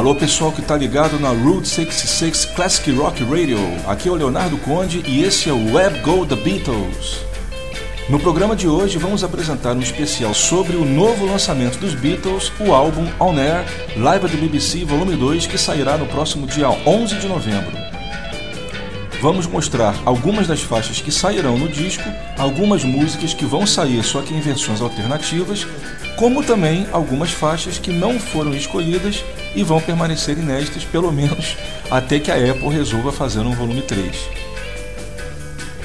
[0.00, 3.58] Alô pessoal que tá ligado na Route 66 Classic Rock Radio.
[3.86, 7.20] Aqui é o Leonardo Conde e esse é o Web Go The Beatles.
[8.08, 12.72] No programa de hoje vamos apresentar um especial sobre o novo lançamento dos Beatles, o
[12.72, 17.16] álbum On Air Live at the BBC Volume 2, que sairá no próximo dia 11
[17.16, 17.79] de novembro.
[19.20, 24.22] Vamos mostrar algumas das faixas que sairão no disco, algumas músicas que vão sair só
[24.22, 25.66] que em versões alternativas,
[26.16, 29.22] como também algumas faixas que não foram escolhidas
[29.54, 31.54] e vão permanecer inéditas pelo menos
[31.90, 34.16] até que a Apple resolva fazer um volume 3.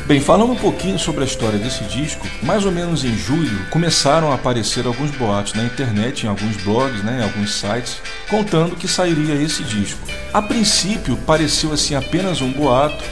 [0.06, 4.32] Bem, falando um pouquinho sobre a história desse disco, mais ou menos em julho começaram
[4.32, 7.98] a aparecer alguns boatos na internet, em alguns blogs, né, em alguns sites,
[8.30, 10.00] contando que sairia esse disco.
[10.32, 13.04] A princípio pareceu assim apenas um boato,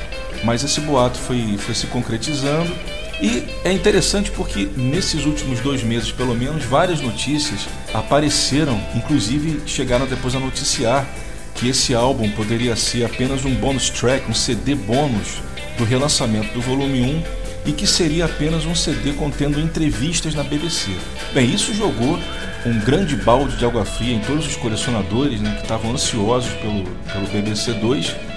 [0.43, 2.73] mas esse boato foi, foi se concretizando.
[3.21, 7.61] E é interessante porque nesses últimos dois meses, pelo menos, várias notícias
[7.93, 11.07] apareceram, inclusive chegaram depois a noticiar
[11.55, 15.41] que esse álbum poderia ser apenas um bonus track, um CD bônus
[15.77, 17.23] do relançamento do volume 1
[17.65, 20.91] e que seria apenas um CD contendo entrevistas na BBC.
[21.33, 22.19] Bem, isso jogou
[22.65, 26.83] um grande balde de água fria em todos os colecionadores né, que estavam ansiosos pelo,
[26.83, 28.32] pelo BBC 2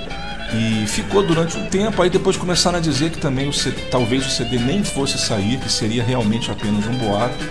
[0.55, 2.02] e ficou durante um tempo.
[2.02, 5.58] Aí depois começaram a dizer que também o CD, talvez o CD nem fosse sair,
[5.58, 7.44] que seria realmente apenas um boato.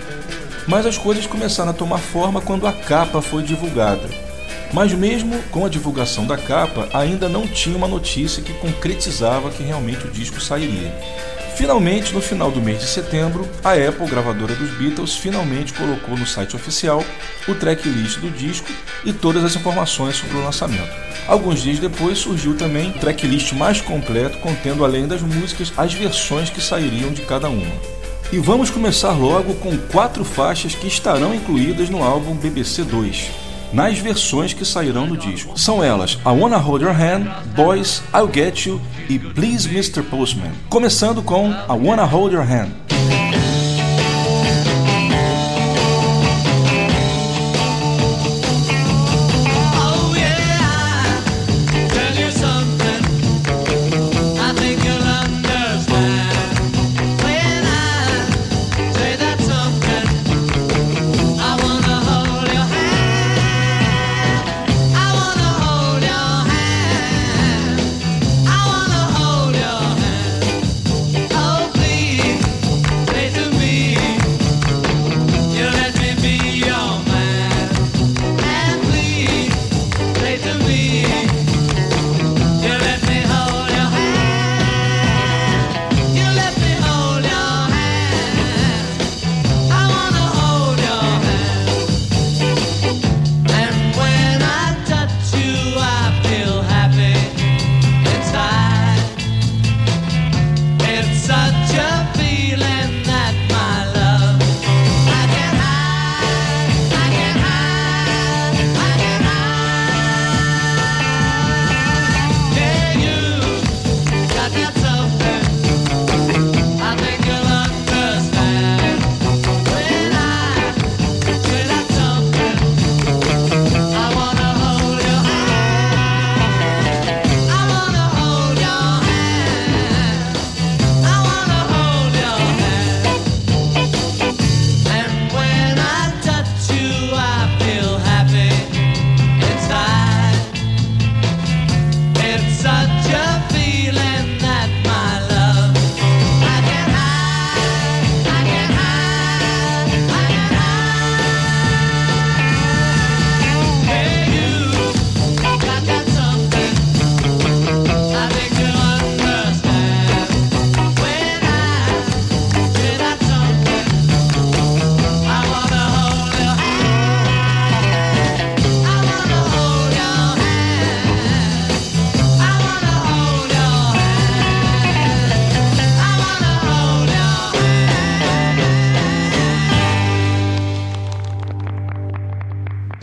[0.68, 4.10] Mas as coisas começaram a tomar forma quando a capa foi divulgada.
[4.74, 9.64] Mas mesmo com a divulgação da capa, ainda não tinha uma notícia que concretizava que
[9.64, 10.94] realmente o disco sairia.
[11.56, 16.28] Finalmente, no final do mês de setembro, a Apple, gravadora dos Beatles, finalmente colocou no
[16.28, 17.02] site oficial
[17.48, 18.70] o tracklist do disco
[19.06, 20.94] e todas as informações sobre o lançamento.
[21.26, 26.50] Alguns dias depois surgiu também o tracklist mais completo, contendo além das músicas as versões
[26.50, 27.76] que sairiam de cada uma.
[28.34, 33.98] E vamos começar logo com quatro faixas que estarão incluídas no álbum BBC 2 nas
[33.98, 35.58] versões que sairão no disco.
[35.60, 40.02] São elas I Wanna Hold Your Hand, Boys, I'll Get You e Please Mr.
[40.04, 40.52] Postman.
[40.70, 42.70] Começando com I Wanna Hold Your Hand.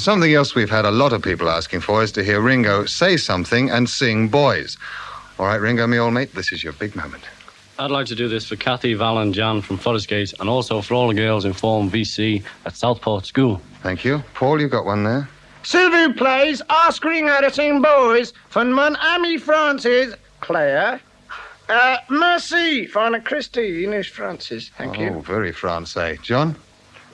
[0.03, 3.17] Something else we've had a lot of people asking for is to hear Ringo say
[3.17, 4.77] something and sing Boys.
[5.39, 7.23] All right, Ringo, me old mate, this is your big moment.
[7.79, 10.81] I'd like to do this for Kathy, Val, and Jan from Forest Gate, and also
[10.81, 13.63] for all the girls in Form VC at Southport School.
[13.85, 14.25] Thank you.
[14.35, 15.29] Paul, you've got one there.
[15.63, 21.01] Sylvie plays Ask Ringo to sing Boys for Mon Ami Francis, Claire.
[21.69, 24.69] Uh, merci for Christine is Francis.
[24.77, 25.23] Thank oh, you.
[25.23, 26.19] very Francais.
[26.25, 26.57] John?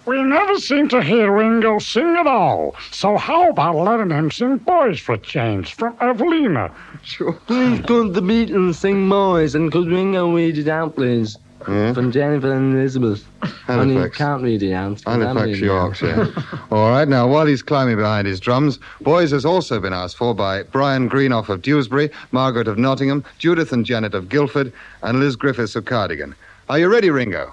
[0.09, 2.75] We never seem to hear Ringo sing at all.
[2.91, 6.75] So how about letting him sing boys for a change from Evelina?
[7.03, 7.35] Sure.
[7.47, 11.37] Please could the Beatles sing boys and could Ringo read it out, please?
[11.69, 11.93] Yeah.
[11.93, 13.23] From Jennifer and Elizabeth.
[13.67, 15.03] And Only can't read it out.
[15.05, 16.33] Halifax, Yorkshire.
[16.71, 20.35] All right, now while he's climbing behind his drums, Boys has also been asked for
[20.35, 24.73] by Brian Greenoff of Dewsbury, Margaret of Nottingham, Judith and Janet of Guildford,
[25.03, 26.35] and Liz Griffiths of Cardigan.
[26.71, 27.53] Are you ready, Ringo?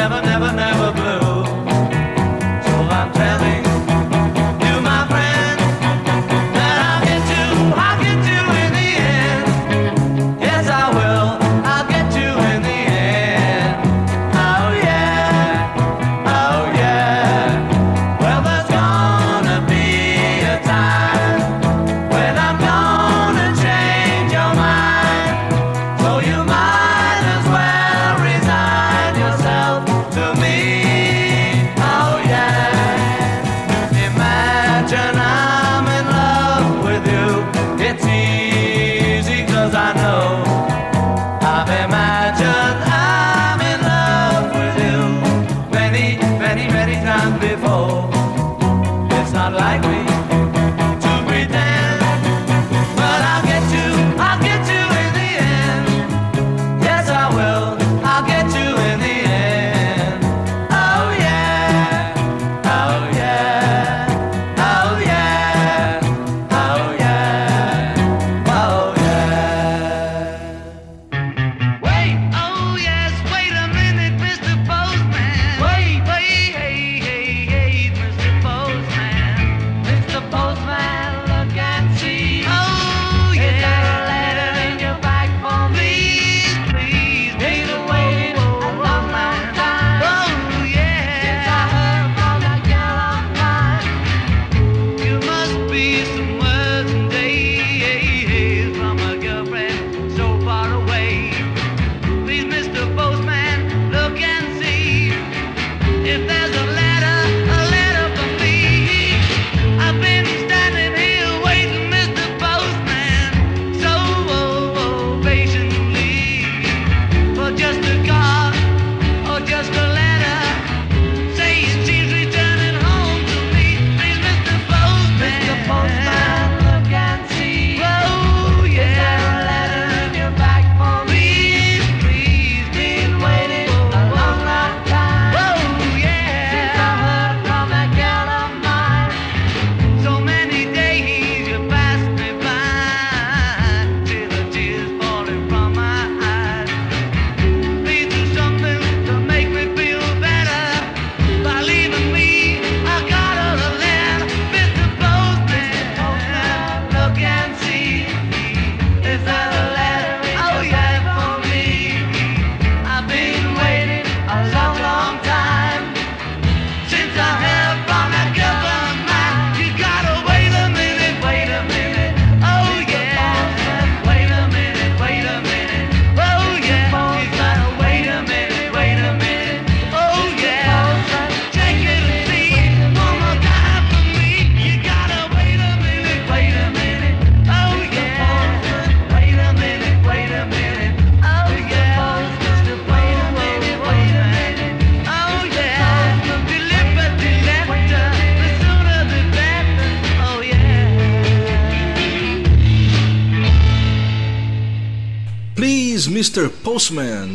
[0.00, 1.19] never, never, never blue.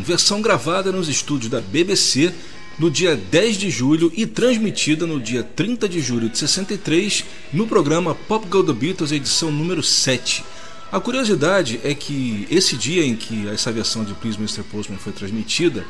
[0.06, 2.32] Versão gravada nos estúdios da BBC
[2.78, 7.66] no dia 10 de julho e transmitida no dia 30 de julho de 63 no
[7.66, 10.44] programa Pop Go The Beatles, edição número 7.
[10.92, 14.62] A curiosidade é que esse dia em que essa versão de Please Mr.
[14.64, 15.84] Postman foi transmitida,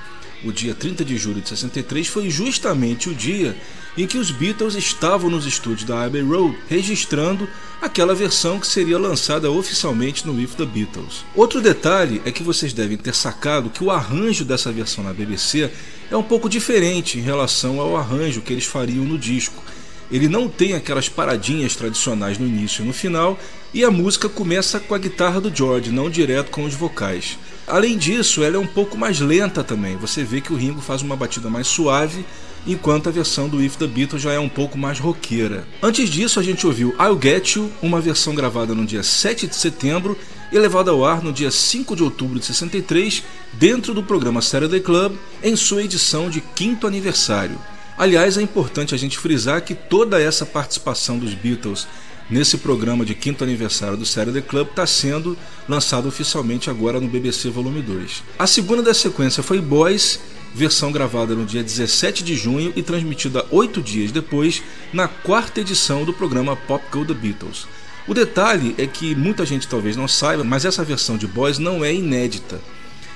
[0.45, 3.57] o dia 30 de julho de 63, foi justamente o dia
[3.97, 7.47] em que os Beatles estavam nos estúdios da Abbey Road registrando
[7.81, 11.25] aquela versão que seria lançada oficialmente no With the Beatles.
[11.33, 15.71] Outro detalhe é que vocês devem ter sacado que o arranjo dessa versão na BBC
[16.11, 19.63] é um pouco diferente em relação ao arranjo que eles fariam no disco.
[20.11, 23.39] Ele não tem aquelas paradinhas tradicionais no início e no final,
[23.73, 27.39] e a música começa com a guitarra do George, não direto com os vocais.
[27.67, 29.97] Além disso, ela é um pouco mais lenta também.
[29.97, 32.23] Você vê que o Ringo faz uma batida mais suave
[32.67, 35.67] enquanto a versão do If the Beatles já é um pouco mais roqueira.
[35.81, 39.55] Antes disso, a gente ouviu I'll Get You, uma versão gravada no dia 7 de
[39.55, 40.17] setembro
[40.51, 44.79] e levada ao ar no dia 5 de outubro de 63, dentro do programa Saturday
[44.79, 47.59] Club, em sua edição de quinto aniversário.
[47.97, 51.87] Aliás, é importante a gente frisar que toda essa participação dos Beatles
[52.29, 57.49] nesse programa de quinto aniversário do Saturday Club está sendo lançado oficialmente agora no BBC
[57.49, 58.23] Volume 2.
[58.39, 60.19] A segunda da sequência foi Boys,
[60.53, 64.63] versão gravada no dia 17 de junho e transmitida oito dias depois
[64.93, 67.67] na quarta edição do programa Pop Go The Beatles.
[68.07, 71.83] O detalhe é que muita gente talvez não saiba, mas essa versão de Boys não
[71.83, 72.61] é inédita.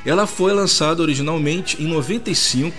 [0.06, 2.76] Ela foi lançada originalmente em 95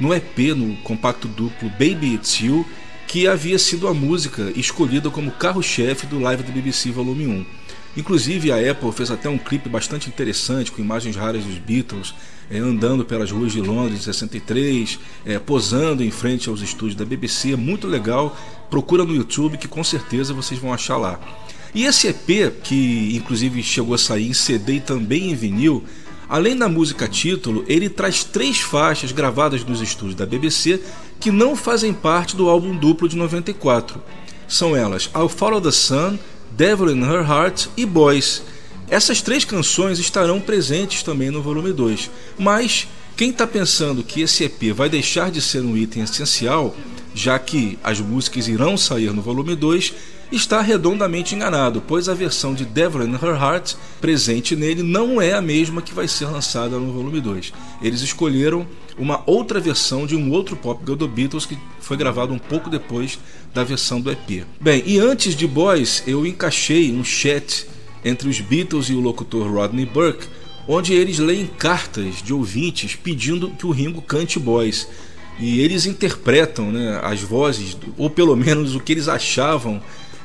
[0.00, 2.66] no EP, no compacto duplo Baby It's You,
[3.12, 7.46] que havia sido a música escolhida como carro-chefe do Live do BBC Volume 1.
[7.98, 12.14] Inclusive a Apple fez até um clipe bastante interessante com imagens raras dos Beatles,
[12.50, 17.04] é, andando pelas ruas de Londres em 63, é, posando em frente aos estúdios da
[17.04, 18.34] BBC, muito legal.
[18.70, 21.20] Procura no YouTube que com certeza vocês vão achar lá.
[21.74, 25.84] E esse EP, que inclusive chegou a sair em CD e também em vinil,
[26.32, 30.80] além da música título, ele traz três faixas gravadas nos estúdios da BBC
[31.20, 34.00] que não fazem parte do álbum duplo de 94.
[34.48, 36.18] São elas I'll Follow the Sun,
[36.52, 38.42] Devil in Her Heart e Boys.
[38.88, 44.44] Essas três canções estarão presentes também no volume 2, mas quem está pensando que esse
[44.44, 46.74] EP vai deixar de ser um item essencial,
[47.14, 49.92] já que as músicas irão sair no volume 2,
[50.36, 55.32] está redondamente enganado, pois a versão de Devil in Her Heart presente nele não é
[55.32, 57.52] a mesma que vai ser lançada no volume 2.
[57.82, 58.66] Eles escolheram
[58.98, 62.70] uma outra versão de um outro pop girl do Beatles que foi gravado um pouco
[62.70, 63.18] depois
[63.52, 64.44] da versão do EP.
[64.60, 67.66] Bem, e antes de Boys, eu encaixei um chat
[68.04, 70.26] entre os Beatles e o locutor Rodney Burke,
[70.66, 74.88] onde eles leem cartas de ouvintes pedindo que o Ringo cante Boys.
[75.38, 79.82] E eles interpretam né, as vozes, ou pelo menos o que eles achavam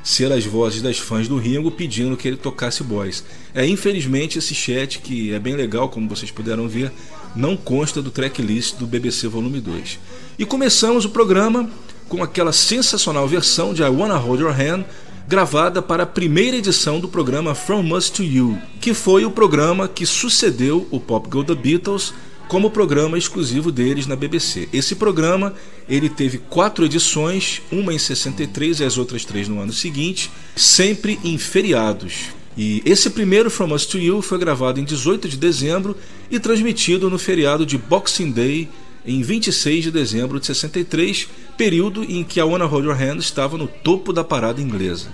[0.08, 3.26] ser as vozes das fãs do Ringo pedindo que ele tocasse Boys.
[3.54, 6.94] É infelizmente esse chat que é bem legal, como vocês puderam ver,
[7.36, 10.00] não consta do tracklist do BBC Volume 2.
[10.40, 11.70] E começamos o programa
[12.08, 14.86] com aquela sensacional versão de I Wanna Hold Your Hand,
[15.28, 19.90] gravada para a primeira edição do programa From Us to You, que foi o programa
[19.90, 22.14] que sucedeu o Pop Go The Beatles
[22.48, 24.70] como programa exclusivo deles na BBC.
[24.72, 25.54] Esse programa
[25.88, 31.20] ele teve quatro edições, uma em 63 e as outras três no ano seguinte, sempre
[31.24, 32.32] em feriados.
[32.58, 35.96] E esse primeiro From Us to You foi gravado em 18 de dezembro
[36.32, 38.68] e transmitido no feriado de Boxing Day
[39.06, 43.58] em 26 de dezembro de 63, período em que a Wanna Hold Your Hand estava
[43.58, 45.08] no topo da parada inglesa.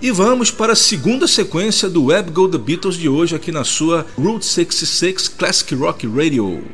[0.00, 3.64] E vamos para a segunda sequência do Web Go The Beatles de hoje aqui na
[3.64, 6.64] sua Route 66 Classic Rock Radio.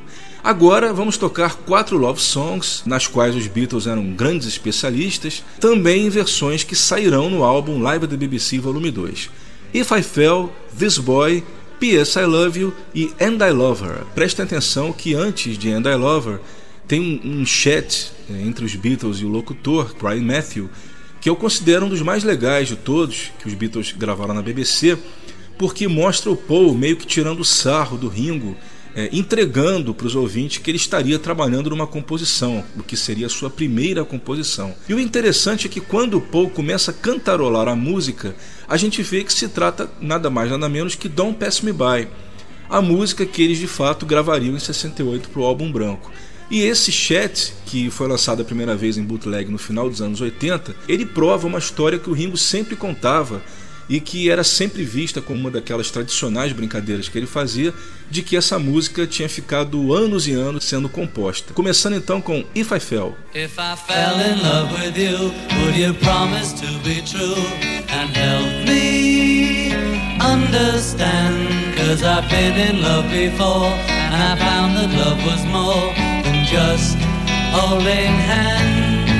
[0.42, 6.10] Agora vamos tocar quatro love songs, nas quais os Beatles eram grandes especialistas, também em
[6.10, 9.30] versões que sairão no álbum Live the BBC Volume 2.
[9.72, 11.42] If I Fell, This Boy,
[11.80, 12.18] P.S.
[12.18, 14.04] I Love You e And I Love Her.
[14.14, 16.40] Prestem atenção que antes de And I Love Her
[16.86, 20.68] tem um chat eh, entre os Beatles e o locutor, Brian Matthew,
[21.24, 24.98] que eu considero um dos mais legais de todos que os Beatles gravaram na BBC,
[25.56, 28.54] porque mostra o Paul meio que tirando sarro do Ringo,
[28.94, 33.30] é, entregando para os ouvintes que ele estaria trabalhando numa composição, o que seria a
[33.30, 34.74] sua primeira composição.
[34.86, 38.36] E o interessante é que quando o Paul começa a cantarolar a música,
[38.68, 42.06] a gente vê que se trata nada mais nada menos que Don't Pass Me By,
[42.68, 46.12] a música que eles de fato gravariam em 68 para o álbum branco.
[46.50, 50.20] E esse chat, que foi lançado a primeira vez em bootleg no final dos anos
[50.20, 53.42] 80, ele prova uma história que o Ringo sempre contava
[53.88, 57.72] e que era sempre vista como uma daquelas tradicionais brincadeiras que ele fazia,
[58.10, 61.52] de que essa música tinha ficado anos e anos sendo composta.
[61.52, 63.16] Começando então com If I Fell.
[63.34, 67.34] If I fell in love with you, would you promise to be true
[67.90, 69.72] and help me
[70.20, 71.74] understand?
[71.76, 76.13] Cause I've been in love before and I found that love was more.
[76.54, 76.96] just
[77.56, 79.10] holding hands.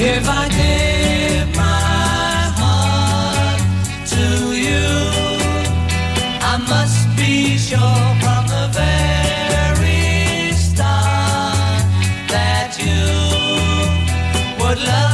[0.00, 3.60] If I give my heart
[4.14, 4.26] to
[4.66, 4.88] you,
[6.52, 11.82] I must be sure from the very start
[12.34, 13.04] that you
[14.64, 15.09] would love.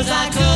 [0.00, 0.49] Cause I could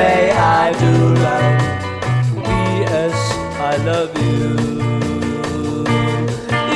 [0.00, 1.60] until the day I do love.
[2.44, 3.14] P.S.
[3.60, 4.48] I love you.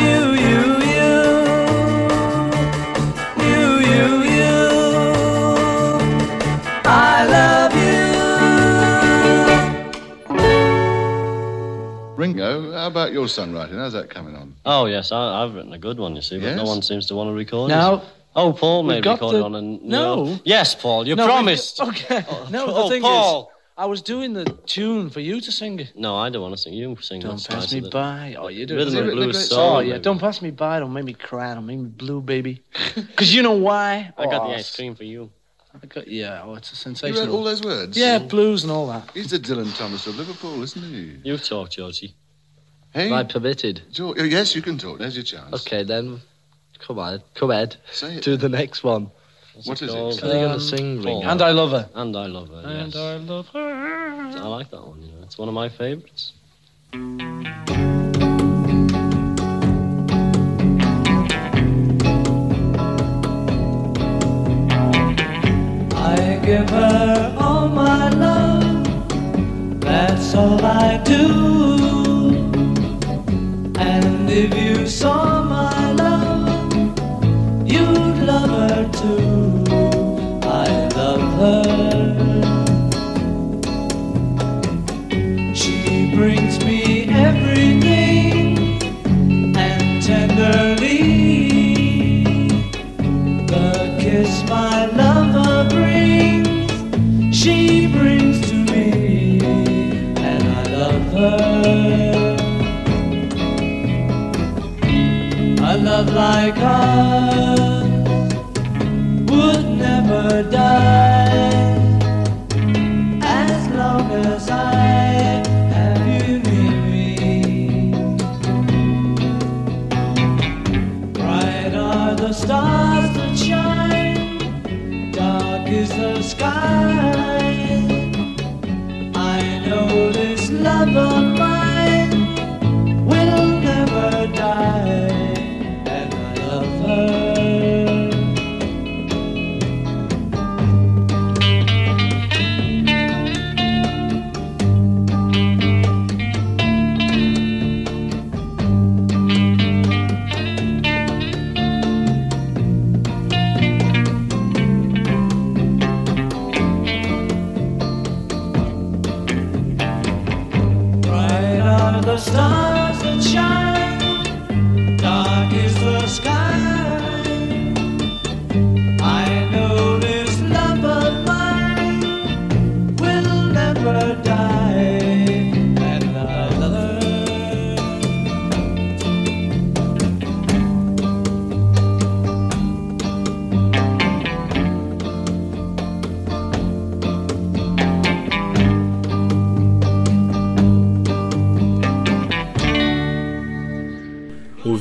[0.04, 0.60] You, you,
[0.94, 1.12] you.
[3.44, 4.58] You, you, you.
[6.84, 8.04] I love you.
[12.16, 13.76] Ringo, how about your songwriting?
[13.76, 14.54] How's that coming on?
[14.64, 16.14] Oh yes, I, I've written a good one.
[16.16, 18.02] You see, but no one seems to want to record Now, it.
[18.36, 20.38] Oh, Paul we've made got the- on and No.
[20.44, 21.80] Yes, Paul, you No, we- promised.
[21.80, 22.24] Okay.
[22.28, 23.42] Oh, no, oh, the thing Paul.
[23.42, 25.92] is, I was doing the tune for you to sing it.
[25.96, 26.74] No, I don't want to sing.
[26.74, 27.20] You sing.
[27.20, 28.36] Don't that's pass me of by.
[28.38, 28.76] Oh, you do.
[28.76, 29.76] Rhythm Has he and blues great soul.
[29.76, 30.02] Oh yeah, baby.
[30.02, 30.78] don't pass me by.
[30.80, 31.54] Don't make me cry.
[31.54, 32.62] Don't make me blue, baby.
[32.94, 34.12] Because you know why?
[34.16, 35.30] I got Oh, the ice cream for you.
[35.82, 36.42] I got, yeah.
[36.44, 37.08] Oh, it's a sensation.
[37.08, 37.26] You sensational.
[37.26, 37.96] wrote all those words?
[37.98, 39.10] yeah, blues and all that.
[39.12, 41.18] He's the Dylan Thomas of Liverpool, isn't he?
[41.28, 42.14] You talk, Georgie.
[42.92, 43.82] Hey, Am I permitted?
[43.90, 45.00] George, oh, yes, you can talk.
[45.00, 45.52] There's your chance.
[45.52, 46.20] Okay, then.
[46.80, 47.22] Come on.
[47.34, 47.76] Come Ed.
[47.92, 48.24] Say it.
[48.24, 49.10] Do the next one.
[49.64, 50.14] What is called?
[50.14, 50.24] it?
[50.24, 51.14] Are you going Um, to sing, Paul.
[51.20, 51.28] Ringo?
[51.30, 51.88] And I love her.
[51.94, 52.62] And I love her.
[52.68, 52.96] And yes.
[52.96, 54.30] I love her.
[54.36, 55.00] I like that one.
[55.02, 56.32] You know, it's one of my favourites.
[65.96, 72.34] I give her all my love, that's all I do.
[73.78, 75.83] And if you saw my
[85.54, 88.56] She brings me everything
[89.54, 91.02] and tenderly.
[93.46, 96.70] The kiss my lover brings,
[97.36, 99.40] she brings to me,
[100.16, 102.36] and I love her.
[105.60, 107.84] A love like ours
[109.30, 111.33] would never die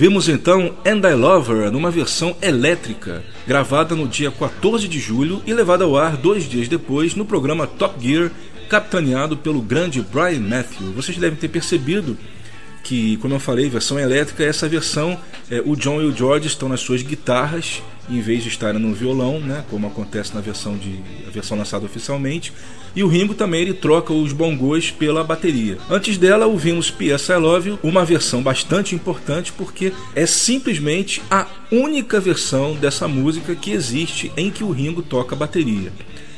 [0.03, 5.41] Ouvimos então And I Love Her numa versão elétrica, gravada no dia 14 de julho
[5.47, 8.29] e levada ao ar dois dias depois no programa Top Gear,
[8.67, 10.91] capitaneado pelo grande Brian Matthew.
[10.91, 12.17] Vocês devem ter percebido
[12.83, 15.17] que, como eu falei, versão elétrica, essa versão,
[15.49, 18.93] é, o John e o George estão nas suas guitarras, em vez de estarem no
[18.93, 22.51] violão, né, como acontece na versão, de, a versão lançada oficialmente.
[22.95, 25.77] E o Ringo também ele troca os bongos pela bateria.
[25.89, 27.31] Antes dela, ouvimos P.S.
[27.31, 33.55] I Love You, uma versão bastante importante porque é simplesmente a única versão dessa música
[33.55, 35.91] que existe em que o Ringo toca bateria.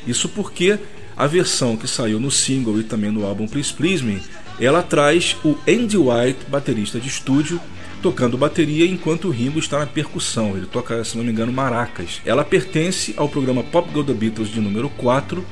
[0.07, 0.79] Isso porque
[1.17, 4.21] a versão que saiu no single e também no álbum Please Please Me,
[4.59, 7.59] ela traz o Andy White, baterista de estúdio,
[8.05, 10.55] tocando bateria enquanto o Ringo está na percussão.
[10.55, 12.21] Ele toca, se não me engano, maracas.
[12.23, 15.43] Ela pertence ao programa Pop Go The Beatles de número 4,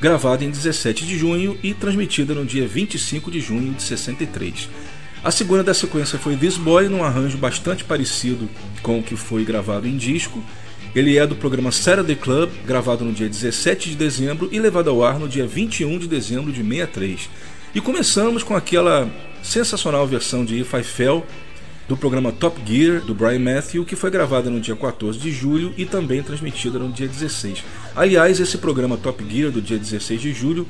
[0.00, 4.70] gravada em 17 de junho e transmitida no dia 25 de junho de 63.
[5.22, 8.48] A segunda da sequência foi This Boy, num arranjo bastante parecido
[8.82, 10.42] com o que foi gravado em disco.
[10.94, 15.04] Ele é do programa Saturday Club, gravado no dia 17 de dezembro e levado ao
[15.04, 17.28] ar no dia 21 de dezembro de 63.
[17.74, 19.06] E começamos com aquela
[19.42, 21.26] sensacional versão de If I Fell
[21.90, 25.74] do programa Top Gear do Brian Matthew, que foi gravada no dia 14 de julho
[25.76, 27.64] e também transmitida no dia 16.
[27.96, 30.68] Aliás, esse programa Top Gear do dia 16 de julho,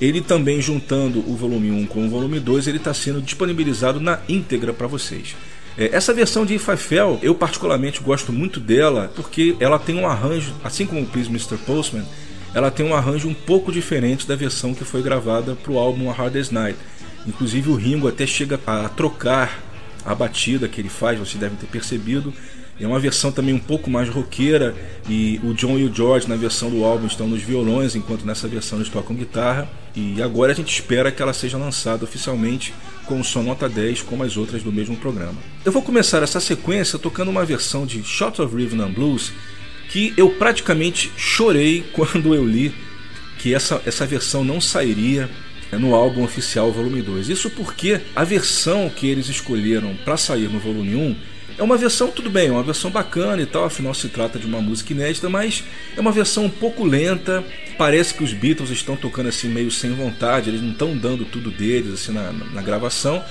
[0.00, 4.20] ele também juntando o volume 1 com o volume 2, ele está sendo disponibilizado na
[4.26, 5.36] íntegra para vocês.
[5.76, 9.96] É, essa versão de If I Fell, eu particularmente gosto muito dela porque ela tem
[9.96, 11.58] um arranjo, assim como o Please Mr.
[11.66, 12.06] Postman,
[12.54, 16.08] ela tem um arranjo um pouco diferente da versão que foi gravada para o álbum
[16.08, 16.78] A Hard Day's Night.
[17.26, 19.70] Inclusive o Ringo até chega a trocar
[20.04, 22.32] a batida que ele faz, vocês devem ter percebido.
[22.80, 24.74] É uma versão também um pouco mais roqueira
[25.08, 28.48] e o John e o George na versão do álbum estão nos violões, enquanto nessa
[28.48, 29.70] versão eles tocam guitarra.
[29.94, 34.02] E agora a gente espera que ela seja lançada oficialmente com o som nota 10,
[34.02, 35.38] como as outras do mesmo programa.
[35.64, 39.32] Eu vou começar essa sequência tocando uma versão de Shots of Rhythm and Blues
[39.90, 42.74] que eu praticamente chorei quando eu li
[43.38, 45.28] que essa, essa versão não sairia
[45.78, 47.28] no álbum oficial volume 2.
[47.28, 51.16] Isso porque a versão que eles escolheram para sair no volume 1
[51.58, 54.46] é uma versão, tudo bem, é uma versão bacana e tal, afinal se trata de
[54.46, 55.62] uma música inédita, mas
[55.96, 57.44] é uma versão um pouco lenta.
[57.76, 61.50] Parece que os Beatles estão tocando assim meio sem vontade, eles não estão dando tudo
[61.50, 63.22] deles assim na, na, na gravação.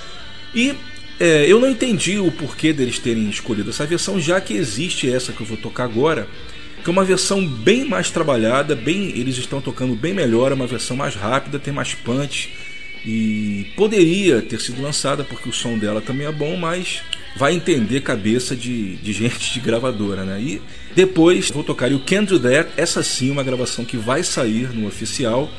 [0.54, 0.76] E
[1.20, 5.32] é, eu não entendi o porquê deles terem escolhido essa versão, já que existe essa
[5.32, 6.28] que eu vou tocar agora,
[6.82, 10.68] que é uma versão bem mais trabalhada, bem eles estão tocando bem melhor, é uma
[10.68, 12.50] versão mais rápida, tem mais punch
[13.06, 17.02] e poderia ter sido lançada porque o som dela também é bom, mas
[17.36, 20.40] vai entender cabeça de, de gente de gravadora, né?
[20.42, 20.62] E
[20.96, 24.70] depois vou tocar o Can't Do That, essa sim é uma gravação que vai sair
[24.74, 25.50] no oficial,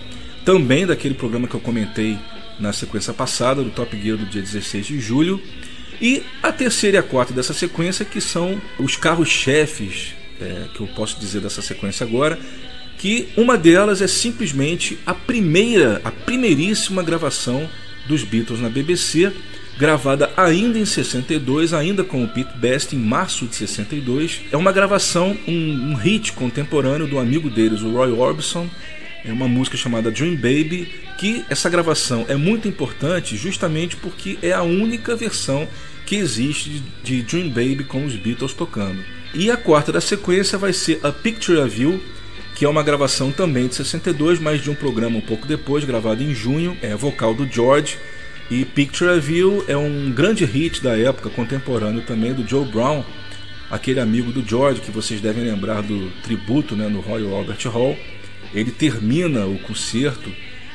[0.45, 2.19] também daquele programa que eu comentei
[2.59, 5.41] na sequência passada do Top Gear do dia 16 de julho.
[6.01, 10.87] E a terceira e a quarta dessa sequência que são os carros-chefes é, que eu
[10.89, 12.39] posso dizer dessa sequência agora,
[12.99, 17.69] que uma delas é simplesmente a primeira, a primeiríssima gravação
[18.07, 19.33] dos Beatles na BBC,
[19.79, 24.43] gravada ainda em 62, ainda com o Pete Best, em março de 62.
[24.53, 28.69] É uma gravação, um, um hit contemporâneo do amigo deles, o Roy Orbison.
[29.25, 34.53] É uma música chamada Dream Baby, que essa gravação é muito importante justamente porque é
[34.53, 35.69] a única versão
[36.05, 39.03] que existe de Dream Baby com os Beatles tocando.
[39.35, 42.03] E a quarta da sequência vai ser A Picture of You,
[42.55, 46.23] que é uma gravação também de 62, mas de um programa um pouco depois, gravado
[46.23, 47.97] em junho, é vocal do George.
[48.51, 53.03] E Picture of You é um grande hit da época, contemporâneo também do Joe Brown,
[53.71, 57.97] aquele amigo do George que vocês devem lembrar do tributo né, no Royal Albert Hall.
[58.53, 60.31] Ele termina o concerto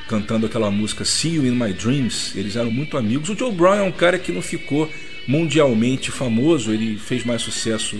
[0.08, 2.36] cantando aquela música See You in My Dreams.
[2.36, 3.30] Eles eram muito amigos.
[3.30, 4.92] O Joe Brown é um cara que não ficou
[5.28, 7.96] mundialmente famoso, ele fez mais sucesso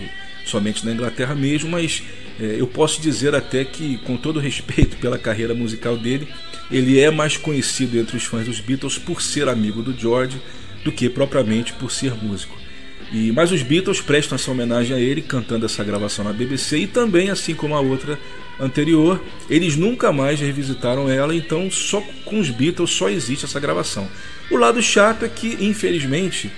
[0.50, 2.04] somente na Inglaterra mesmo, mas
[2.40, 6.28] é, eu posso dizer até que, com todo respeito pela carreira musical dele,
[6.72, 10.40] ele é mais conhecido entre os fãs dos Beatles por ser amigo do George
[10.84, 12.58] do que propriamente por ser músico.
[13.12, 16.88] E, mas os Beatles prestam essa homenagem a ele cantando essa gravação na BBC e
[16.88, 18.20] também, assim como a outra
[18.60, 24.08] anterior, eles nunca mais revisitaram ela, então só com os Beatles só existe essa gravação.
[24.50, 26.52] O lado chato é que, infelizmente,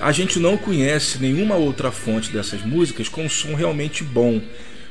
[0.00, 4.40] a gente não conhece nenhuma outra fonte dessas músicas com um som realmente bom.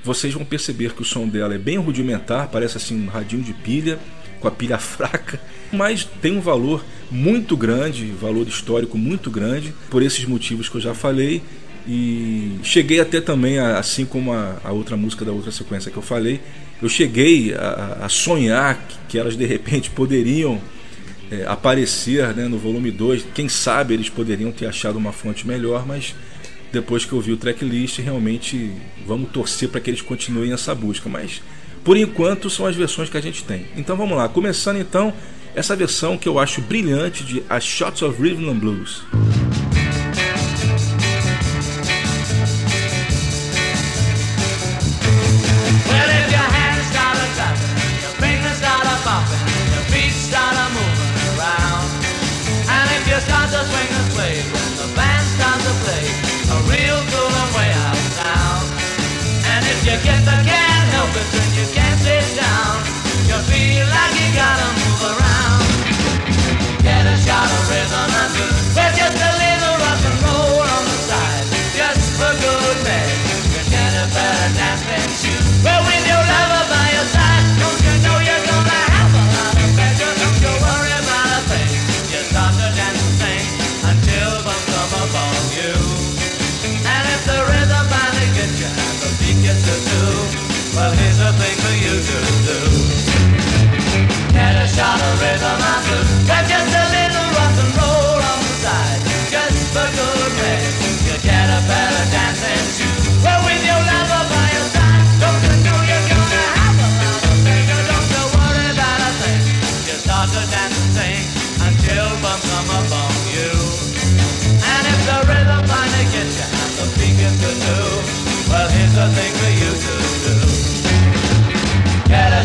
[0.04, 3.54] Vocês vão perceber que o som dela é bem rudimentar, parece assim um radinho de
[3.54, 3.98] pilha,
[4.40, 5.40] com a pilha fraca,
[5.72, 10.82] mas tem um valor muito grande, valor histórico muito grande, por esses motivos que eu
[10.82, 11.42] já falei.
[11.88, 16.04] E cheguei até também, assim como a, a, outra música da outra sequência que eu
[16.04, 16.40] falei,
[16.82, 18.80] eu cheguei a, a sonhar
[19.10, 20.62] que elas de repente poderiam
[21.32, 23.26] é, aparecer né, no volume 2.
[23.34, 26.16] Quem sabe eles poderiam ter achado uma fonte melhor, mas
[26.72, 28.72] depois que eu vi o tracklist, realmente
[29.06, 31.10] vamos torcer para que eles continuem essa busca.
[31.10, 31.42] Mas
[31.84, 33.66] por enquanto são as versões que a gente tem.
[33.76, 35.14] Então vamos lá, começando então
[35.56, 39.04] essa versão que eu acho brilhante de A Shots of Rhythm and Blues.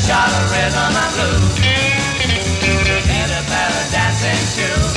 [0.08, 1.52] got a rhythm and blues.
[1.60, 4.92] Get a pair of dancing shoes.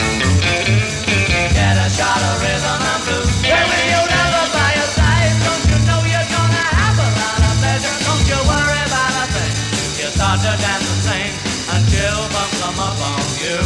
[1.52, 3.28] Get a shot of rhythm and blues.
[3.44, 7.40] Well, when you never by your side, don't you know you're gonna have a lot
[7.44, 7.96] of pleasure?
[8.08, 9.54] Don't you worry about a thing.
[10.00, 11.36] You start to dance the same
[11.76, 13.60] until bumps come up on you.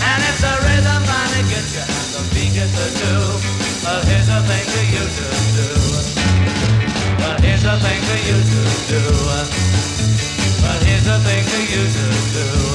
[0.00, 3.24] And if the rhythm finally gets you and the beat gets the two,
[3.84, 5.68] well, here's a thing for you to do.
[7.20, 9.69] Well, here's a thing for you to do.
[11.02, 12.69] There's nothing think I used to do.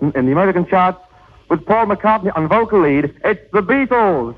[0.00, 0.98] In the American charts
[1.48, 3.14] with Paul McCartney on vocal lead.
[3.24, 4.34] It's the Beatles.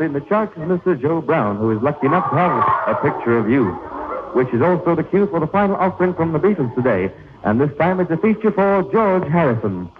[0.00, 1.00] in the church is Mr.
[1.00, 2.52] Joe Brown, who is lucky enough to have
[2.88, 3.66] a picture of you,
[4.34, 7.12] which is also the cue for the final offering from the Beatles today.
[7.44, 9.90] And this time it's a feature for George Harrison.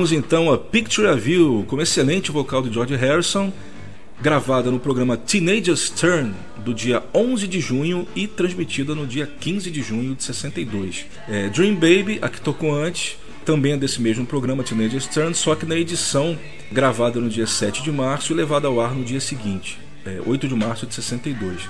[0.00, 3.52] Ouvimos então a Picture of You com excelente vocal de George Harrison,
[4.18, 6.32] gravada no programa Teenager's Turn
[6.64, 11.04] do dia 11 de junho e transmitida no dia 15 de junho de 62.
[11.28, 15.54] É, Dream Baby, a que tocou antes, também é desse mesmo programa Teenager's Turn, só
[15.54, 16.38] que na edição
[16.72, 20.48] gravada no dia 7 de março e levada ao ar no dia seguinte, é, 8
[20.48, 21.68] de março de 62.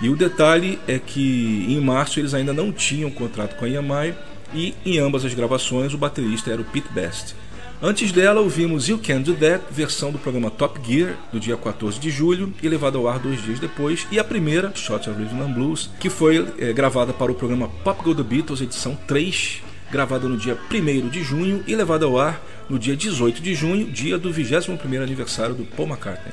[0.00, 4.14] E o detalhe é que em março eles ainda não tinham contrato com a EMI
[4.54, 7.34] e em ambas as gravações o baterista era o Pete Best.
[7.82, 12.00] Antes dela ouvimos You Can Do That, versão do programa Top Gear, do dia 14
[12.00, 15.42] de julho e levada ao ar dois dias depois, e a primeira, Shot of Rhythm
[15.42, 19.62] and Blues, que foi é, gravada para o programa Pop Go The Beatles, edição 3,
[19.92, 23.86] gravada no dia 1 de junho e levada ao ar no dia 18 de junho,
[23.86, 26.32] dia do 21º aniversário do Paul McCartney.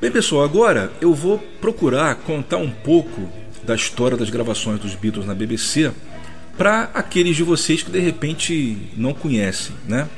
[0.00, 3.28] Bem, pessoal, agora eu vou procurar contar um pouco
[3.62, 5.92] da história das gravações dos Beatles na BBC
[6.56, 10.08] para aqueles de vocês que de repente não conhecem, né?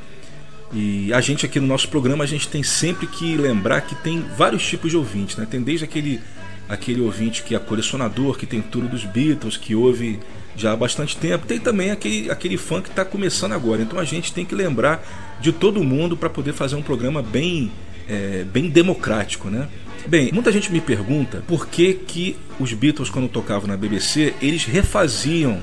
[0.73, 4.25] E a gente aqui no nosso programa a gente tem sempre que lembrar que tem
[4.37, 5.47] vários tipos de ouvintes, né?
[5.51, 6.21] Tem desde aquele
[6.69, 10.21] aquele ouvinte que é colecionador, que tem tudo dos Beatles, que ouve
[10.55, 11.47] já há bastante tempo.
[11.47, 13.81] Tem também aquele, aquele fã que está começando agora.
[13.81, 15.03] Então a gente tem que lembrar
[15.41, 17.73] de todo mundo para poder fazer um programa bem,
[18.07, 19.69] é, bem democrático, né?
[20.07, 24.65] Bem, muita gente me pergunta por que, que os Beatles, quando tocavam na BBC, eles
[24.65, 25.61] refaziam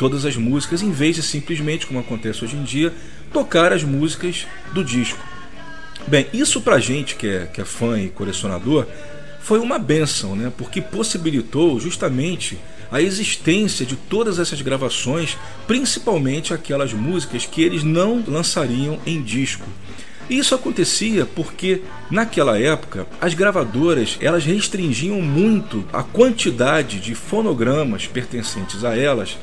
[0.00, 2.90] todas as músicas em vez de simplesmente, como acontece hoje em dia,
[3.30, 5.22] tocar as músicas do disco.
[6.06, 8.86] Bem, isso pra gente que é, que é fã e colecionador
[9.42, 10.50] foi uma benção, né?
[10.56, 12.58] porque possibilitou justamente
[12.90, 15.36] a existência de todas essas gravações,
[15.66, 19.66] principalmente aquelas músicas que eles não lançariam em disco.
[20.30, 28.82] Isso acontecia porque naquela época as gravadoras elas restringiam muito a quantidade de fonogramas pertencentes
[28.82, 29.36] a elas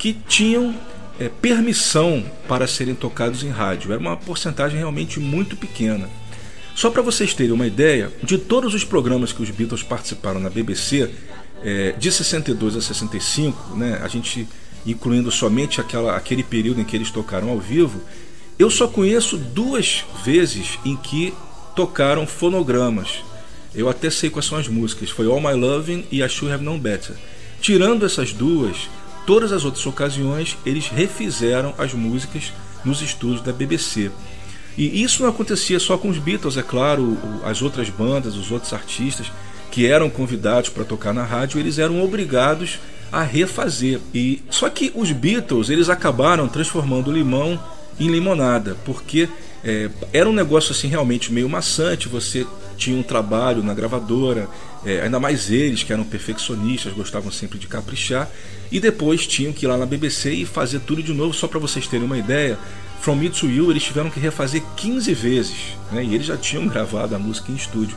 [0.00, 0.74] que tinham
[1.20, 3.92] é, permissão para serem tocados em rádio.
[3.92, 6.08] Era uma porcentagem realmente muito pequena.
[6.74, 10.48] Só para vocês terem uma ideia, de todos os programas que os Beatles participaram na
[10.48, 11.10] BBC,
[11.62, 14.48] é, de 62 a 65, né, a gente
[14.86, 18.00] incluindo somente aquela, aquele período em que eles tocaram ao vivo,
[18.58, 21.34] eu só conheço duas vezes em que
[21.76, 23.22] tocaram fonogramas.
[23.74, 25.10] Eu até sei quais são as músicas.
[25.10, 27.14] Foi All My Loving e I Should Have Known Better.
[27.60, 28.88] Tirando essas duas,
[29.26, 32.52] todas as outras ocasiões eles refizeram as músicas
[32.84, 34.10] nos estúdios da BBC.
[34.76, 38.72] E isso não acontecia só com os Beatles, é claro, as outras bandas, os outros
[38.72, 39.30] artistas
[39.70, 42.78] que eram convidados para tocar na rádio, eles eram obrigados
[43.12, 44.00] a refazer.
[44.14, 47.60] E só que os Beatles eles acabaram transformando o limão
[47.98, 49.28] em limonada, porque
[49.62, 52.08] é, era um negócio assim realmente meio maçante.
[52.08, 52.46] Você
[52.80, 54.48] tinha um trabalho na gravadora,
[54.84, 58.28] é, ainda mais eles que eram perfeccionistas, gostavam sempre de caprichar,
[58.72, 61.34] e depois tinham que ir lá na BBC e fazer tudo de novo.
[61.34, 62.58] Só para vocês terem uma ideia,
[63.02, 65.56] From Me to You eles tiveram que refazer 15 vezes,
[65.92, 66.02] né?
[66.02, 67.96] e eles já tinham gravado a música em estúdio.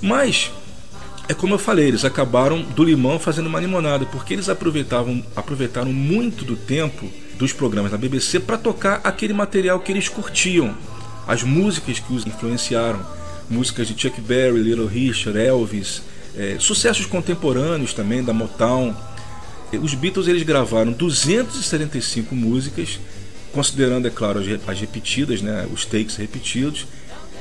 [0.00, 0.52] Mas
[1.28, 5.92] é como eu falei, eles acabaram do limão fazendo uma limonada, porque eles aproveitavam, aproveitaram
[5.92, 7.08] muito do tempo
[7.38, 10.76] dos programas da BBC para tocar aquele material que eles curtiam,
[11.26, 13.00] as músicas que os influenciaram,
[13.48, 16.02] músicas de Chuck Berry, Little Richard, Elvis,
[16.36, 18.94] é, sucessos contemporâneos também da Motown.
[19.80, 23.00] Os Beatles eles gravaram 275 músicas,
[23.52, 26.86] considerando, é claro, as repetidas, né, os takes repetidos,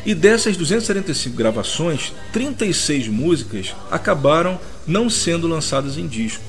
[0.03, 6.43] E dessas 275 gravações, 36 músicas acabaram não sendo lançadas em disco.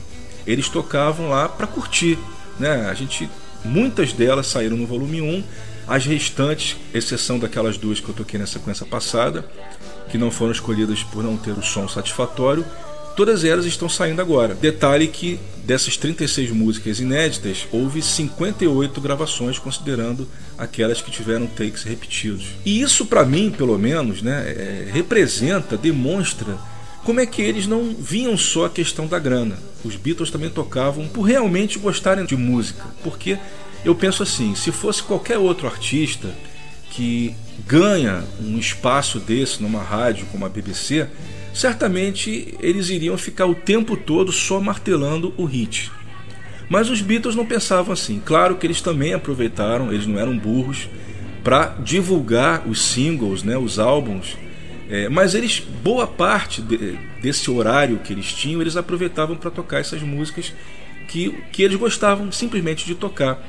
[0.47, 2.19] Eles tocavam lá para curtir,
[2.59, 2.89] né?
[2.89, 3.29] A gente
[3.65, 5.45] muitas delas saíram no volume 1,
[5.87, 9.45] as restantes, exceção daquelas duas que eu toquei na sequência passada,
[10.11, 12.65] que não foram escolhidas por não ter o som satisfatório,
[13.17, 14.55] todas elas estão saindo agora.
[14.55, 20.27] Detalhe que dessas 36 músicas inéditas, houve 58 gravações, considerando
[20.59, 22.47] aquelas que tiveram takes repetidos.
[22.65, 26.59] E isso, para mim, pelo menos, né, é, representa, demonstra
[27.05, 29.59] como é que eles não vinham só a questão da grana.
[29.85, 32.85] Os Beatles também tocavam por realmente gostarem de música.
[33.03, 33.39] Porque
[33.85, 36.35] eu penso assim: se fosse qualquer outro artista
[36.91, 37.35] que
[37.67, 41.09] ganha um espaço desse numa rádio como a BBC,
[41.55, 45.91] certamente eles iriam ficar o tempo todo só martelando o hit.
[46.69, 48.21] Mas os Beatles não pensavam assim.
[48.25, 50.89] Claro que eles também aproveitaram, eles não eram burros,
[51.43, 54.37] para divulgar os singles, né, os álbuns
[54.93, 59.79] é, mas eles, boa parte de, desse horário que eles tinham, eles aproveitavam para tocar
[59.79, 60.53] essas músicas
[61.09, 63.43] que, que eles gostavam simplesmente de tocar.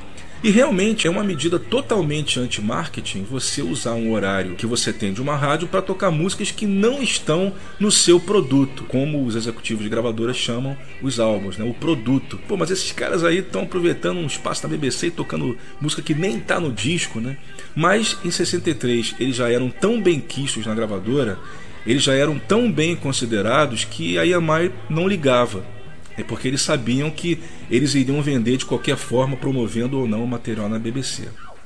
[0.44, 5.22] E realmente é uma medida totalmente anti-marketing você usar um horário que você tem de
[5.22, 9.90] uma rádio para tocar músicas que não estão no seu produto, como os executivos de
[9.90, 11.64] gravadoras chamam os álbuns, né?
[11.64, 12.38] o produto.
[12.46, 16.14] Pô, mas esses caras aí estão aproveitando um espaço da BBC e tocando música que
[16.14, 17.38] nem está no disco, né?
[17.74, 21.40] Mas em 63 eles já eram tão bem quistos na gravadora,
[21.88, 25.64] eles já eram tão bem considerados que a EMI não ligava.
[26.18, 27.40] É porque eles sabiam que
[27.70, 31.24] eles iriam vender de qualquer forma, promovendo ou não o material na BBC.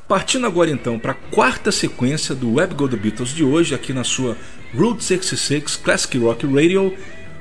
[0.07, 3.91] Partindo agora então para a quarta sequência do Web Go The Beatles de hoje, aqui
[3.91, 4.37] na sua
[4.73, 6.93] Route 66 Classic Rock Radio,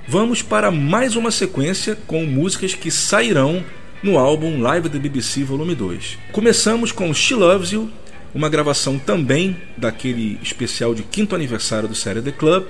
[0.09, 3.65] vamos para mais uma sequência com músicas que sairão
[4.03, 6.19] no álbum Live da BBC Volume 2.
[6.33, 7.89] Começamos com She Loves You,
[8.35, 12.67] uma gravação também daquele especial de quinto aniversário do Série The Club,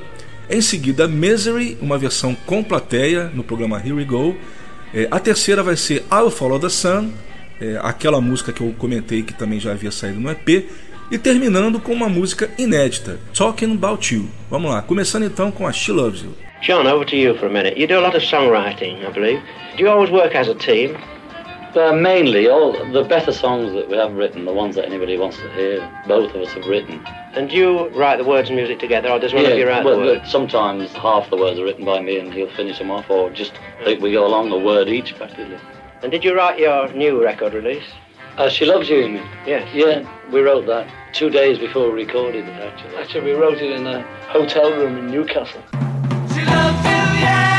[0.49, 4.37] em seguida, Misery, uma versão com plateia no programa Here We Go.
[4.95, 7.11] É, a terceira vai ser I'll Follow the Sun,
[7.61, 10.69] é, aquela música que eu comentei que também já havia saído no EP.
[11.11, 14.29] E terminando com uma música inédita, Talking About You.
[14.51, 16.35] Vamos lá, começando então com a She Loves You.
[16.63, 17.79] John, over to you for a minute.
[17.79, 19.41] You do a lot of songwriting, I believe.
[19.77, 20.97] Do you always work as a team?
[21.77, 25.37] Uh, mainly, all the better songs that we have written, the ones that anybody wants
[25.37, 27.01] to hear, both of us have written.
[27.37, 29.69] And do you write the words and music together, or does one yeah, of you
[29.69, 30.31] write well, the words?
[30.31, 33.53] sometimes half the words are written by me and he'll finish them off, or just
[33.85, 35.59] we go along a word each practically.
[36.03, 37.85] And did you write your new record release?
[38.39, 39.29] Uh, she loves you, you mean?
[39.47, 39.69] Yes.
[39.75, 42.53] Yeah, we wrote that two days before we recorded it.
[42.53, 45.63] Actually, actually, we wrote it in a hotel room in Newcastle.
[45.73, 47.56] lost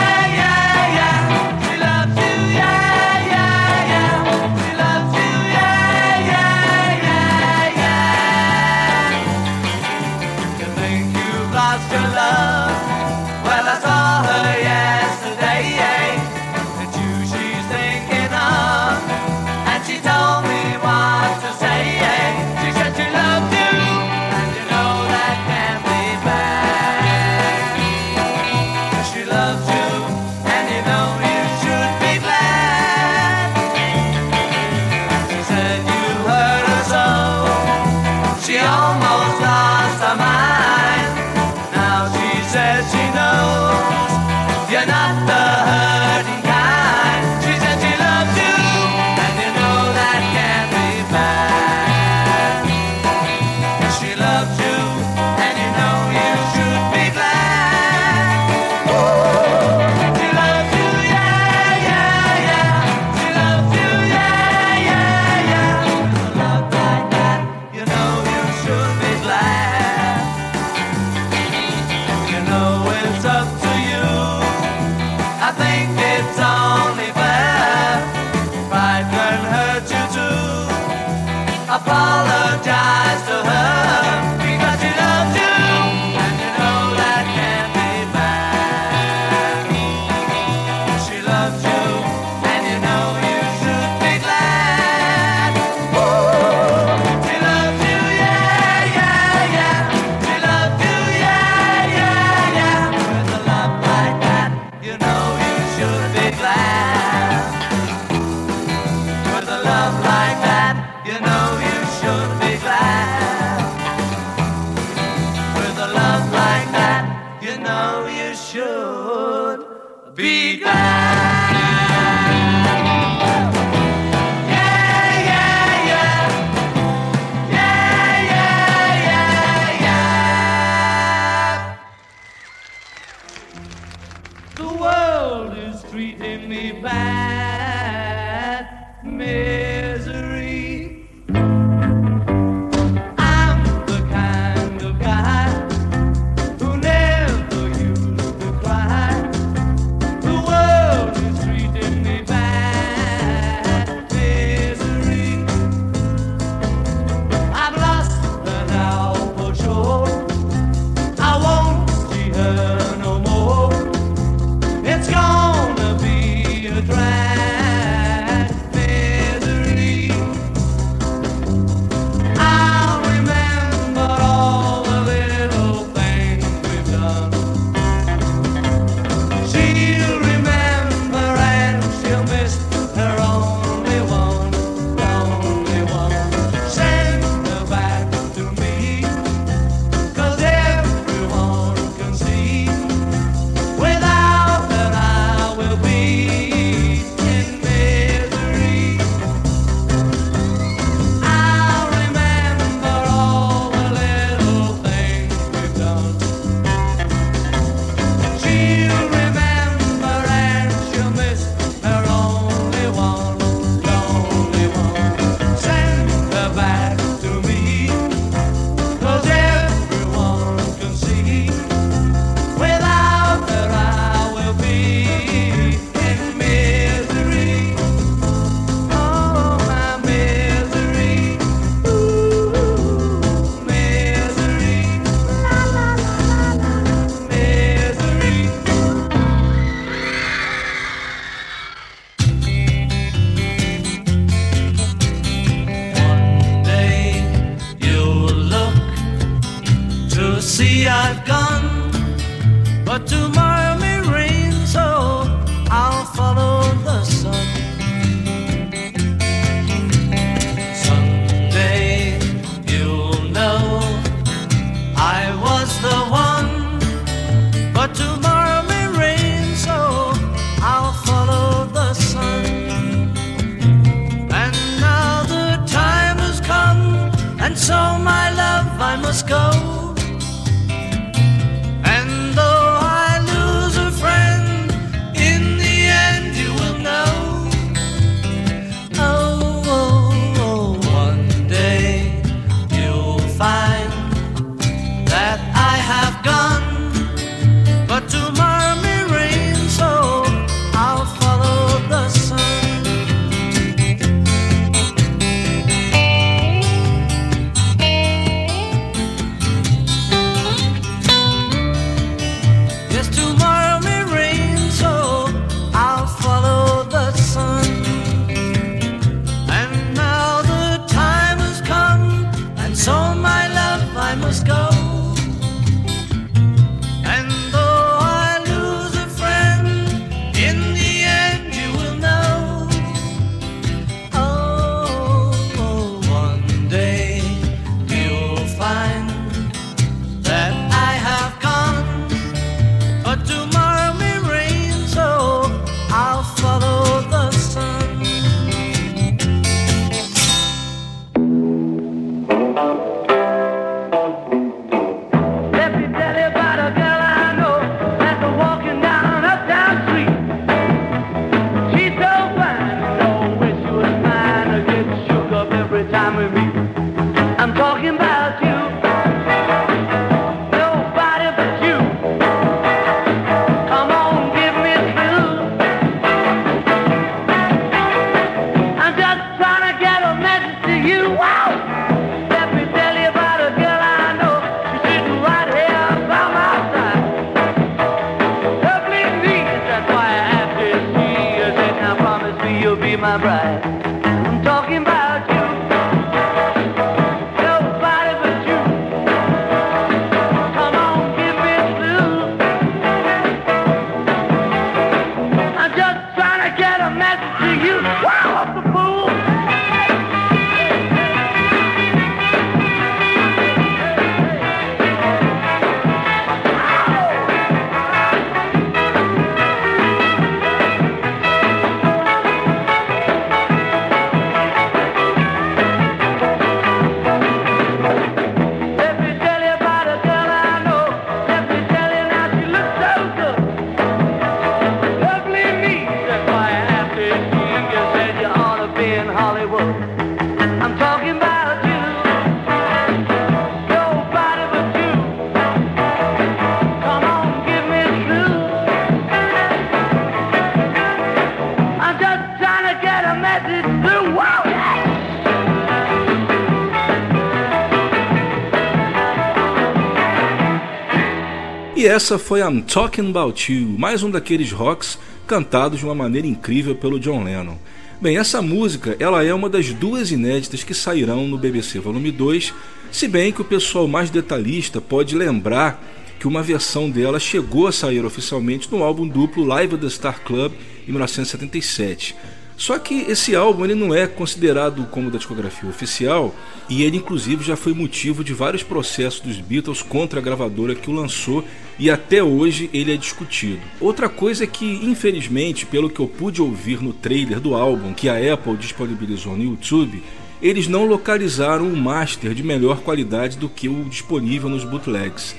[461.98, 466.76] essa foi I'm Talking About You, mais um daqueles rocks cantados de uma maneira incrível
[466.76, 467.58] pelo John Lennon.
[468.00, 472.54] Bem, essa música ela é uma das duas inéditas que sairão no BBC Volume 2,
[472.91, 475.84] se bem que o pessoal mais detalhista pode lembrar
[476.20, 480.22] que uma versão dela chegou a sair oficialmente no álbum duplo Live at the Star
[480.22, 480.54] Club
[480.88, 482.16] em 1977.
[482.58, 486.34] Só que esse álbum ele não é considerado como da discografia oficial
[486.68, 490.89] e ele inclusive já foi motivo de vários processos dos Beatles contra a gravadora que
[490.89, 491.45] o lançou
[491.78, 493.62] e até hoje ele é discutido.
[493.80, 498.10] Outra coisa é que, infelizmente, pelo que eu pude ouvir no trailer do álbum que
[498.10, 500.01] a Apple disponibilizou no YouTube,
[500.41, 505.36] eles não localizaram um master de melhor qualidade do que o disponível nos bootlegs.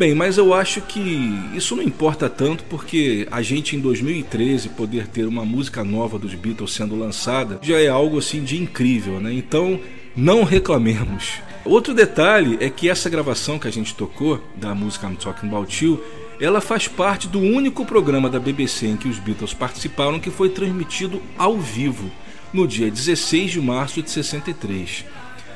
[0.00, 5.06] Bem, mas eu acho que isso não importa tanto porque a gente em 2013 poder
[5.06, 9.30] ter uma música nova dos Beatles sendo lançada já é algo assim de incrível, né?
[9.30, 9.78] Então
[10.16, 11.34] não reclamemos.
[11.66, 15.84] Outro detalhe é que essa gravação que a gente tocou da música I'm Talking About
[15.84, 16.02] You
[16.40, 20.48] ela faz parte do único programa da BBC em que os Beatles participaram que foi
[20.48, 22.10] transmitido ao vivo
[22.54, 25.04] no dia 16 de março de 63.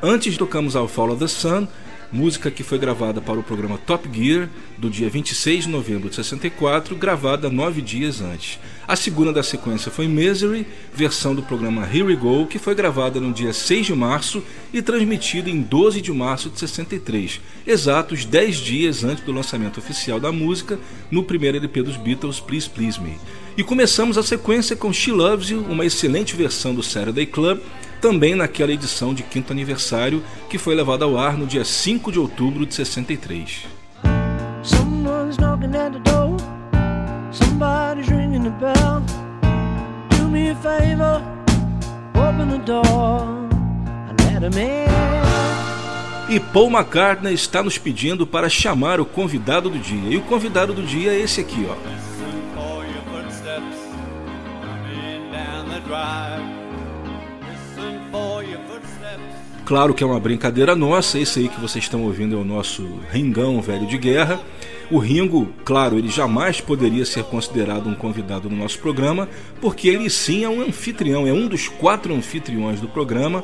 [0.02, 1.66] Antes tocamos ao Follow the Sun,
[2.14, 4.48] música que foi gravada para o programa Top Gear
[4.78, 8.60] do dia 26 de novembro de 64, gravada nove dias antes.
[8.86, 13.18] A segunda da sequência foi Misery, versão do programa Here We Go, que foi gravada
[13.18, 18.56] no dia 6 de março e transmitida em 12 de março de 63, exatos 10
[18.58, 20.78] dias antes do lançamento oficial da música
[21.10, 23.18] no primeiro LP dos Beatles, Please Please Me.
[23.56, 27.58] E começamos a sequência com She Loves You, uma excelente versão do Saturday Club,
[28.04, 32.18] também naquela edição de quinto aniversário que foi levada ao ar no dia 5 de
[32.18, 33.64] outubro de 63.
[34.62, 36.36] Someone's knocking at the door.
[37.32, 39.00] Somebody's ringing the bell.
[40.10, 41.22] Do me a favor,
[42.14, 43.22] open the door
[44.06, 44.84] and let him in.
[46.28, 50.10] E Paul McCartney está nos pedindo para chamar o convidado do dia.
[50.10, 51.74] E o convidado do dia é esse aqui, ó.
[59.64, 62.86] Claro que é uma brincadeira nossa, esse aí que vocês estão ouvindo é o nosso
[63.10, 64.38] Ringão Velho de Guerra.
[64.90, 69.26] O Ringo, claro, ele jamais poderia ser considerado um convidado no nosso programa,
[69.62, 73.42] porque ele sim é um anfitrião, é um dos quatro anfitriões do programa.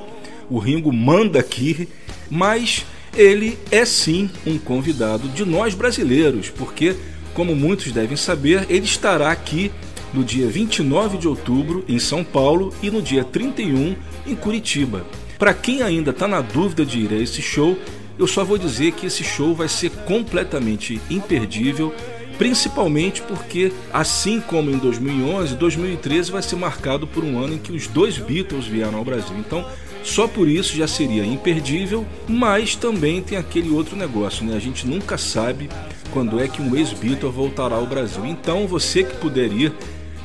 [0.50, 1.88] O Ringo manda aqui,
[2.30, 2.84] mas
[3.16, 6.96] ele é sim um convidado de nós brasileiros, porque,
[7.32, 9.70] como muitos devem saber, ele estará aqui
[10.12, 13.96] no dia 29 de outubro em São Paulo e no dia 31
[14.26, 15.06] em Curitiba.
[15.40, 17.78] Para quem ainda está na dúvida de ir a esse show,
[18.18, 21.94] eu só vou dizer que esse show vai ser completamente imperdível,
[22.36, 27.72] principalmente porque, assim como em 2011, 2013 vai ser marcado por um ano em que
[27.72, 29.34] os dois Beatles vieram ao Brasil.
[29.38, 29.64] Então,
[30.04, 34.54] só por isso já seria imperdível, mas também tem aquele outro negócio, né?
[34.54, 35.70] A gente nunca sabe
[36.10, 38.26] quando é que um ex-Beatle voltará ao Brasil.
[38.26, 39.72] Então, você que puder ir,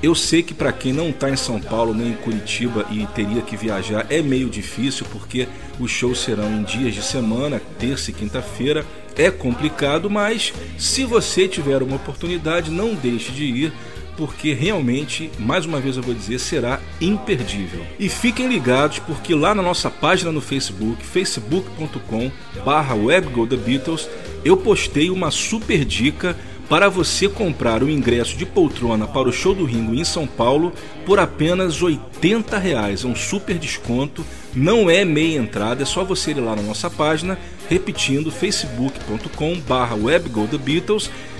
[0.05, 3.41] eu sei que para quem não está em São Paulo nem em Curitiba e teria
[3.41, 5.47] que viajar é meio difícil porque
[5.79, 8.85] os shows serão em dias de semana, terça e quinta-feira.
[9.17, 13.73] É complicado, mas se você tiver uma oportunidade, não deixe de ir
[14.15, 17.85] porque realmente, mais uma vez eu vou dizer, será imperdível.
[17.99, 22.31] E fiquem ligados porque lá na nossa página no Facebook, facebook.com
[22.63, 24.07] barra webgothebeatles,
[24.43, 26.37] eu postei uma super dica
[26.69, 30.73] para você comprar o ingresso de poltrona para o show do Ringo em São Paulo
[31.05, 36.31] por apenas 80 reais, é um super desconto, não é meia entrada, é só você
[36.31, 37.37] ir lá na nossa página,
[37.69, 39.95] repetindo facebook.com barra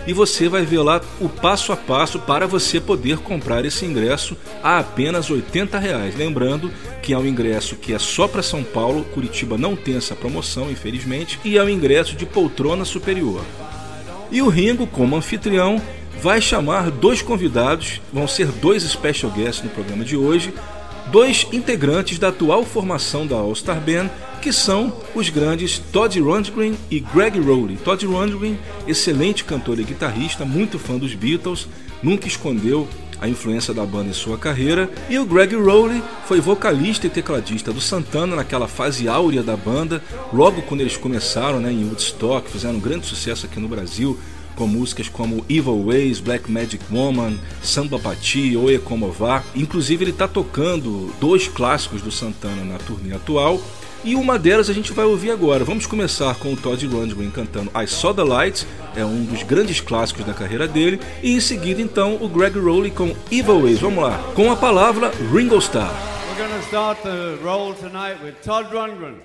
[0.07, 4.37] e você vai ver lá o passo a passo para você poder comprar esse ingresso
[4.61, 6.15] a apenas 80 reais.
[6.15, 6.71] Lembrando
[7.01, 10.69] que é um ingresso que é só para São Paulo, Curitiba não tem essa promoção,
[10.69, 13.41] infelizmente, e é um ingresso de poltrona superior.
[14.31, 15.81] E o Ringo, como anfitrião,
[16.21, 20.53] vai chamar dois convidados, vão ser dois special guests no programa de hoje,
[21.11, 24.09] dois integrantes da atual formação da All Star Band,
[24.41, 27.77] que são os grandes Todd Rundgren e Greg Rowley.
[27.77, 31.67] Todd Rundgren, excelente cantor e guitarrista, muito fã dos Beatles,
[32.01, 32.87] nunca escondeu
[33.21, 37.71] a influência da banda em sua carreira, e o Greg Rowley foi vocalista e tecladista
[37.71, 40.01] do Santana naquela fase áurea da banda,
[40.33, 44.19] logo quando eles começaram né, em Woodstock, fizeram um grande sucesso aqui no Brasil,
[44.55, 49.43] com músicas como Evil Ways, Black Magic Woman, Samba Pati, Oye Como Vá.
[49.53, 53.61] Inclusive ele está tocando dois clássicos do Santana na turnê atual,
[54.05, 55.65] e uma delas a gente vai ouvir agora.
[55.65, 59.81] Vamos começar com o Todd Rundgren cantando I Saw the Light, é um dos grandes
[59.81, 63.79] clássicos da carreira dele, e em seguida então o Greg Rowley com Evil Ways.
[63.79, 65.91] Vamos lá, com a palavra Ringo Starr.
[66.37, 69.15] We're to start the roll tonight with Todd Rundgren.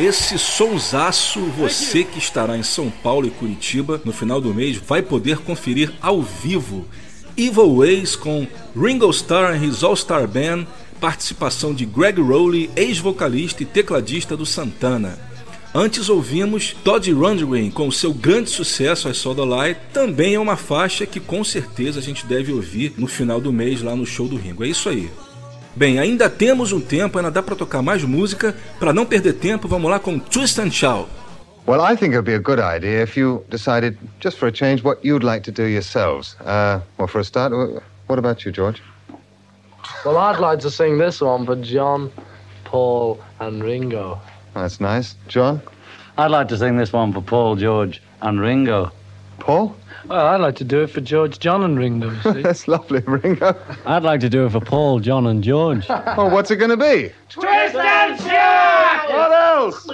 [0.00, 5.02] Esse sonsaço, você que estará em São Paulo e Curitiba no final do mês vai
[5.02, 6.86] poder conferir ao vivo
[7.36, 8.46] Evil Ways com
[8.76, 10.66] Ringo Starr and His All-Star Band,
[11.00, 15.18] participação de Greg Rowley, ex-vocalista e tecladista do Santana.
[15.74, 20.40] Antes ouvimos Todd Rundgren com o seu grande sucesso I Saw the Light, também é
[20.40, 24.06] uma faixa que com certeza a gente deve ouvir no final do mês lá no
[24.06, 24.64] show do Ringo.
[24.64, 25.10] É isso aí.
[25.76, 28.54] Bem, ainda temos um tempo, ainda dá para tocar mais música.
[28.80, 31.08] Para não perder tempo, vamos lá com Twist and Shout.
[31.66, 34.52] Well, I think it would be a good idea if you decided, just for a
[34.52, 36.34] change, what you'd like to do yourselves.
[36.40, 38.80] Uh, well, for a start, wh- what about you, George?
[40.04, 42.10] Well, I'd like to sing this one for John,
[42.64, 44.18] Paul, and Ringo.
[44.54, 45.14] That's nice.
[45.28, 45.60] John?
[46.16, 48.90] I'd like to sing this one for Paul, George, and Ringo.
[49.38, 49.76] Paul?
[50.08, 52.14] Well, I'd like to do it for George, John, and Ringo.
[52.22, 52.40] see.
[52.42, 53.54] That's lovely, Ringo.
[53.84, 55.86] I'd like to do it for Paul, John, and George.
[55.88, 57.12] well, what's it going to be?
[57.28, 59.08] Twist and shout!
[59.10, 59.90] What else?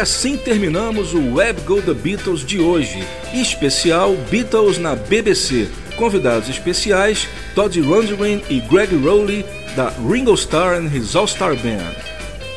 [0.00, 5.68] Assim terminamos o Web Go The Beatles de hoje, especial Beatles na BBC.
[5.96, 9.44] Convidados especiais Todd Rundgren e Greg Rowley
[9.76, 11.94] da Ringo Starr and His All Star Band.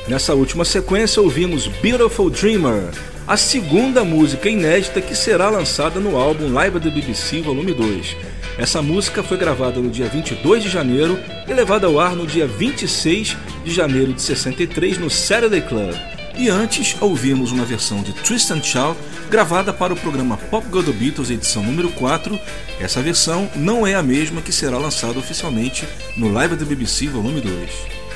[0.07, 2.91] Nessa última sequência ouvimos Beautiful Dreamer,
[3.28, 8.15] a segunda música inédita que será lançada no álbum Live at the BBC Volume 2.
[8.57, 12.48] Essa música foi gravada no dia 22 de janeiro e levada ao ar no dia
[12.48, 15.94] 26 de janeiro de 63 no Saturday Club.
[16.35, 18.97] E antes, ouvimos uma versão de Tristan Shaw
[19.30, 22.39] gravada para o programa Pop Go The Beatles edição número 4.
[22.80, 25.88] Essa versão não é a mesma que será lançada oficialmente
[26.18, 27.69] no Live the BBC Volume 2.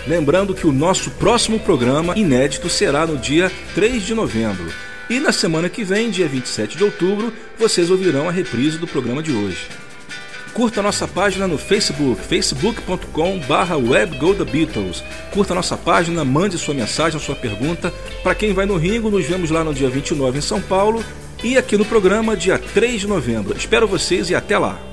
[0.08, 4.74] Lembrando que o nosso próximo programa inédito será no dia 3 de novembro.
[5.10, 9.22] E na semana que vem, dia 27 de outubro, vocês ouvirão a reprise do programa
[9.22, 9.68] de hoje.
[10.54, 15.04] Curta nossa página no Facebook, facebook.com.br webgothebeatles.
[15.32, 17.94] Curta nossa página, mande sua mensagem, sua pergunta.
[18.24, 21.04] Para quem vai no Ringo, nos vemos lá no dia 29 em São Paulo
[21.44, 23.56] e aqui no programa dia 3 de novembro.
[23.56, 24.87] Espero vocês e até lá!